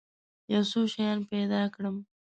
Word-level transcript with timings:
یو 0.53 0.63
څو 0.71 0.79
شیان 0.93 1.17
پیدا 1.31 1.61
کړم. 1.73 1.95